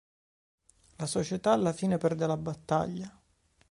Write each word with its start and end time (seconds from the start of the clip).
La 0.95 1.05
Società, 1.05 1.51
alla 1.51 1.73
fine, 1.73 1.99
perde 1.99 2.25
la 2.25 2.35
battaglia. 2.35 3.21